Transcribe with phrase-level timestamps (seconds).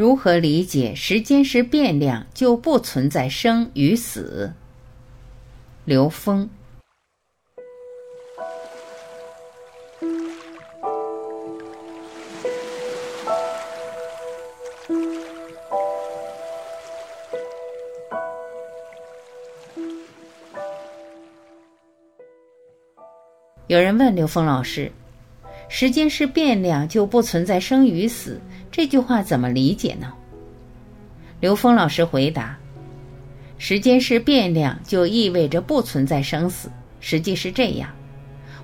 [0.00, 4.50] 如何理解时间是变量，就不存在生与死？
[5.84, 6.48] 刘峰。
[23.66, 24.90] 有人问刘峰老师
[25.68, 28.40] ：“时间是变量，就不存在生与死。”
[28.80, 30.10] 这句话怎么理解呢？
[31.38, 32.58] 刘峰老师回答
[33.58, 36.70] ：“时间是变量，就意味着不存在生死。
[36.98, 37.90] 实际是这样，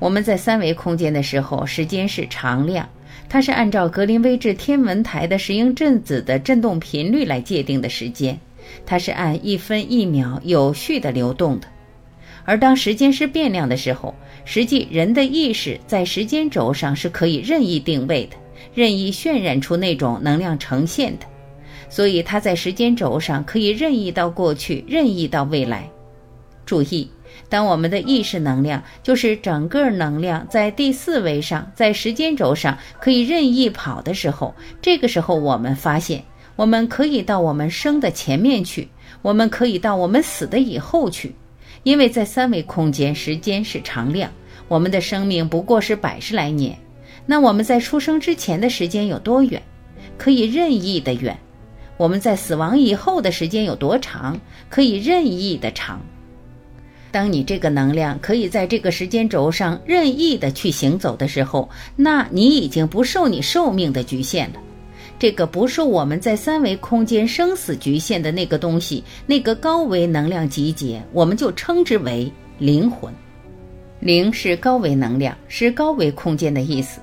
[0.00, 2.88] 我们在三维空间的时候，时间是常量，
[3.28, 8.36] 它是按照格林威治天文台的石英振子的振动频率来界定的时间，
[8.84, 11.68] 它是按一分一秒有序的流动的。
[12.44, 14.12] 而当时间是变量的时候，
[14.44, 18.36] 实际人的意识在时间轴上是可以任意定位的，
[18.74, 21.26] 任意渲染出那种能量呈现的，
[21.88, 25.88] 所以它在时间轴上可以任意到过去，任意到未来。
[26.64, 27.10] 注意，
[27.48, 36.22] 当我们的意识能量，就是整个能量在第四维上，在时间轴上可以任意跑的时候，这个时候我们发现，
[36.54, 38.88] 我们可以到我们生的前面去，
[39.20, 41.34] 我们可以到我们死的以后去。
[41.82, 44.30] 因为在三维空间，时间是常量，
[44.68, 46.78] 我们的生命不过是百十来年。
[47.26, 49.62] 那我们在出生之前的时间有多远？
[50.16, 51.36] 可以任意的远。
[51.96, 54.40] 我们在死亡以后的时间有多长？
[54.68, 56.00] 可以任意的长。
[57.12, 64.60] 当你这个能量可以在这个时间轴上任意的去行走的时候，那你已经不受你寿命的局限了。
[65.18, 73.12] 这个不受我们在三维空间生死局限的那个东西，那个高维能量集结，我们就称之为灵魂。
[74.00, 77.00] 灵是高维能量，是高维空间的意思；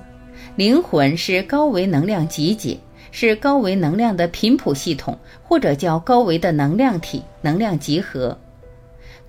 [0.56, 2.76] 灵魂是高维能量集结，
[3.12, 8.36] 是高维能量的频谱系统，或者叫高维的能量体、能量集合。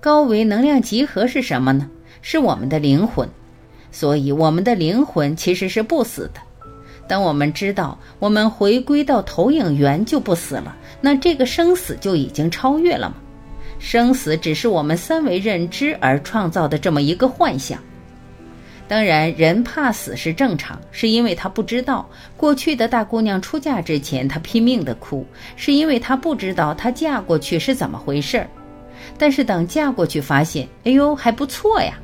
[0.00, 1.88] 高维能量集合是什么呢？
[2.22, 3.28] 是我们的灵魂。
[3.92, 6.40] 所以，我们的灵魂其实是不死的。
[7.06, 13.14] 当我们知道我们回归到投影源就不死了，那这个生死就已经超越了吗？
[13.80, 17.76] 生死只是我们三维认知而创造的这么一个幻象。
[18.86, 25.24] 当然，人怕死是正常，是因为他不知道过去的大姑娘出嫁之前，她拼命的哭，
[25.56, 28.46] 是因为她不知道她嫁过去是怎么回事儿。
[29.16, 31.98] 但是等嫁过去，发现，哎呦还不错呀，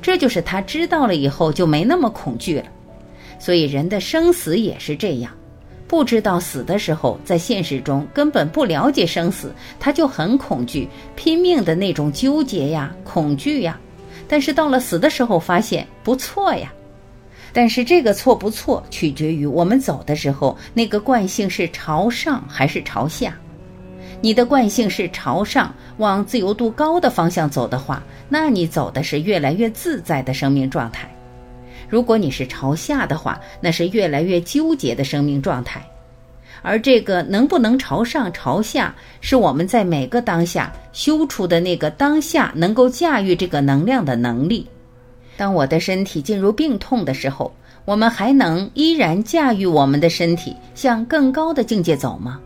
[0.00, 2.64] 这就是她知道了以后就没那么恐惧了。
[3.38, 5.32] 所以人的生死也是这样，
[5.88, 13.80] 不知道死的时候，在现实中根本不了解生死，他就很恐惧，拼命的那种纠结呀、恐惧呀。
[14.28, 16.70] 但是到了死的时候，发现不错呀。
[17.54, 23.34] 但是这个错不错，取决于我们走的时候，那个惯性是朝上还是朝下。
[24.20, 31.10] 你的惯性是朝上，往自由度高的方向走的话，那你走的是越来越自在的生命状态。
[31.88, 35.82] 如果你是朝下的话，那是越来越纠结的生命状态，
[36.62, 44.66] 而这个能不能朝上朝下，是我们在每个当下修出的那个当下能够驾驭这个能量的能力。
[45.36, 47.52] 当我的身体进入病痛的时候，
[47.84, 52.38] 我们还能依然驾驭我们的身体向更高的境界走吗？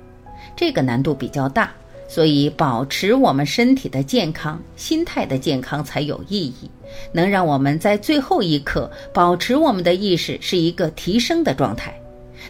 [0.54, 1.72] 这个难度比较大。
[2.08, 6.70] 所以，保持我们身体的健康、心态的健康才有意义，
[7.12, 11.98] 能让我们在最后一刻保持我们的意识是一个提升的状态。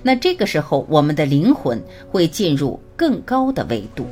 [0.02, 1.80] 那这个时候，我们的灵魂
[2.10, 4.06] 会进入更高的维度。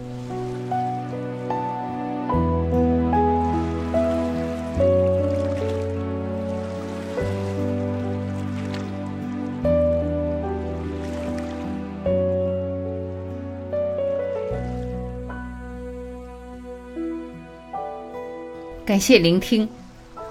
[18.90, 19.68] 感谢聆听，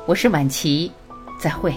[0.05, 0.91] 我是晚琪，
[1.39, 1.73] 再会。